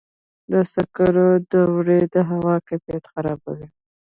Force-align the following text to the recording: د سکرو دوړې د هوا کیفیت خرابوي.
د 0.51 0.53
سکرو 0.73 1.27
دوړې 1.51 2.01
د 2.13 2.15
هوا 2.29 2.55
کیفیت 2.67 3.03
خرابوي. 3.13 3.67